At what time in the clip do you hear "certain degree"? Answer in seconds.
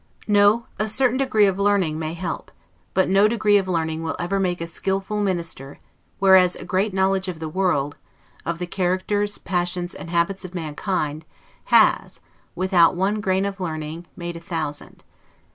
0.89-1.45